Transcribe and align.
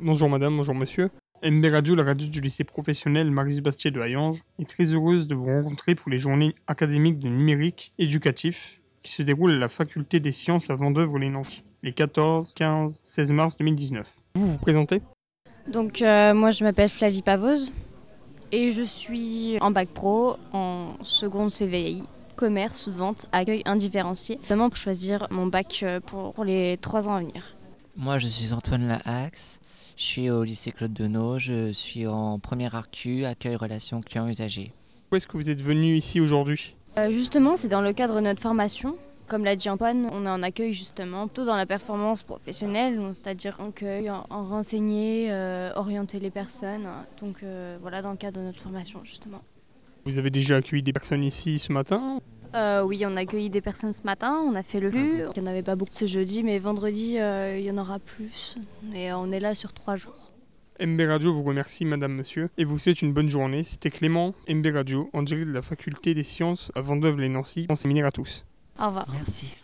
Bonjour 0.00 0.28
madame, 0.28 0.56
bonjour 0.56 0.76
monsieur. 0.76 1.10
MB 1.42 1.64
Radio, 1.72 1.96
la 1.96 2.04
radio 2.04 2.28
du 2.28 2.40
lycée 2.40 2.62
professionnel 2.62 3.32
Marie 3.32 3.60
Bastier 3.60 3.90
de 3.90 4.00
Hayange, 4.00 4.38
est 4.60 4.68
très 4.68 4.84
heureuse 4.94 5.26
de 5.26 5.34
vous 5.34 5.46
rencontrer 5.46 5.96
pour 5.96 6.08
les 6.08 6.18
journées 6.18 6.54
académiques 6.68 7.18
de 7.18 7.26
numérique 7.28 7.92
éducatif 7.98 8.80
qui 9.02 9.10
se 9.10 9.22
déroulent 9.22 9.54
à 9.54 9.58
la 9.58 9.68
faculté 9.68 10.20
des 10.20 10.30
sciences 10.30 10.70
à 10.70 10.76
Vendœuvre-les-Nancy, 10.76 11.64
les 11.82 11.92
14, 11.92 12.54
15, 12.54 13.00
16 13.02 13.32
mars 13.32 13.56
2019. 13.56 14.06
Vous 14.36 14.52
vous 14.52 14.58
présentez? 14.58 15.02
Donc 15.66 16.00
euh, 16.00 16.32
moi 16.32 16.52
je 16.52 16.62
m'appelle 16.62 16.90
Flavie 16.90 17.22
Pavoz 17.22 17.72
et 18.52 18.70
je 18.70 18.82
suis 18.82 19.58
en 19.60 19.72
bac 19.72 19.88
pro 19.88 20.36
en 20.52 20.90
seconde 21.02 21.50
CVI, 21.50 22.04
commerce, 22.36 22.88
vente, 22.88 23.28
accueil 23.32 23.62
indifférencié, 23.64 24.36
notamment 24.42 24.68
pour 24.68 24.76
choisir 24.76 25.26
mon 25.32 25.48
bac 25.48 25.80
euh, 25.82 25.98
pour 25.98 26.44
les 26.44 26.76
trois 26.80 27.08
ans 27.08 27.14
à 27.14 27.18
venir. 27.18 27.57
Moi, 28.00 28.18
je 28.18 28.28
suis 28.28 28.52
Antoine 28.52 28.86
Lahax. 28.86 29.58
Je 29.96 30.02
suis 30.04 30.30
au 30.30 30.44
lycée 30.44 30.70
Claude 30.70 30.92
Denot. 30.92 31.40
Je 31.40 31.72
suis 31.72 32.06
en 32.06 32.38
première 32.38 32.76
ARCU, 32.76 33.24
accueil 33.24 33.56
relations 33.56 34.00
clients 34.02 34.28
usagers. 34.28 34.72
Où 35.10 35.16
est-ce 35.16 35.26
que 35.26 35.36
vous 35.36 35.50
êtes 35.50 35.60
venu 35.60 35.96
ici 35.96 36.20
aujourd'hui? 36.20 36.76
Euh, 36.96 37.10
justement, 37.10 37.56
c'est 37.56 37.66
dans 37.66 37.80
le 37.80 37.92
cadre 37.92 38.14
de 38.14 38.20
notre 38.20 38.40
formation. 38.40 38.96
Comme 39.26 39.44
l'a 39.44 39.56
dit 39.56 39.68
Antoine, 39.68 40.08
on 40.12 40.24
est 40.26 40.30
en 40.30 40.44
accueil 40.44 40.72
justement, 40.72 41.26
plutôt 41.26 41.44
dans 41.44 41.56
la 41.56 41.66
performance 41.66 42.22
professionnelle, 42.22 43.00
c'est-à-dire 43.12 43.60
accueil, 43.60 44.08
en, 44.10 44.24
en 44.30 44.44
renseigner, 44.44 45.32
euh, 45.32 45.72
orienter 45.74 46.20
les 46.20 46.30
personnes. 46.30 46.88
Donc 47.20 47.42
euh, 47.42 47.78
voilà, 47.80 48.00
dans 48.00 48.12
le 48.12 48.16
cadre 48.16 48.38
de 48.38 48.46
notre 48.46 48.60
formation 48.60 49.00
justement. 49.02 49.42
Vous 50.04 50.20
avez 50.20 50.30
déjà 50.30 50.56
accueilli 50.56 50.84
des 50.84 50.92
personnes 50.92 51.24
ici 51.24 51.58
ce 51.58 51.72
matin? 51.72 52.20
Euh, 52.54 52.82
oui, 52.82 53.04
on 53.06 53.16
a 53.16 53.20
accueilli 53.20 53.50
des 53.50 53.60
personnes 53.60 53.92
ce 53.92 54.02
matin, 54.02 54.40
on 54.44 54.54
a 54.54 54.62
fait 54.62 54.80
le 54.80 54.90
flux. 54.90 55.22
Il 55.36 55.42
n'y 55.42 55.48
en 55.48 55.50
avait 55.50 55.62
pas 55.62 55.76
beaucoup 55.76 55.92
ce 55.92 56.06
jeudi, 56.06 56.42
mais 56.42 56.58
vendredi, 56.58 57.18
euh, 57.18 57.58
il 57.58 57.64
y 57.64 57.70
en 57.70 57.78
aura 57.78 57.98
plus. 57.98 58.56
Et 58.94 59.12
on 59.12 59.30
est 59.30 59.40
là 59.40 59.54
sur 59.54 59.72
trois 59.72 59.96
jours. 59.96 60.32
MB 60.80 61.00
Radio 61.08 61.32
vous 61.32 61.42
remercie 61.42 61.84
madame, 61.84 62.12
monsieur, 62.12 62.50
et 62.56 62.64
vous 62.64 62.78
souhaite 62.78 63.02
une 63.02 63.12
bonne 63.12 63.28
journée. 63.28 63.64
C'était 63.64 63.90
Clément, 63.90 64.34
MB 64.48 64.66
Radio, 64.72 65.10
en 65.12 65.22
direct 65.22 65.48
de 65.48 65.52
la 65.52 65.62
faculté 65.62 66.14
des 66.14 66.22
sciences 66.22 66.70
à 66.76 66.80
Vendœuvre-les-Nancy. 66.80 67.66
Bon 67.68 67.74
séminaire 67.74 68.06
à 68.06 68.12
tous. 68.12 68.44
Au 68.80 68.86
revoir. 68.86 69.06
Merci. 69.12 69.58